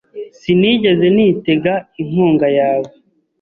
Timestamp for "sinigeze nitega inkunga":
0.39-2.47